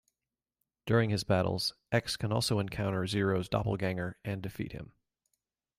During 0.87 1.11
his 1.11 1.23
battles, 1.23 1.75
X 1.91 2.17
can 2.17 2.31
also 2.31 2.57
encounter 2.57 3.05
Zero's 3.05 3.47
doppelganger 3.47 4.17
and 4.25 4.41
defeat 4.41 4.71
him. 4.71 4.93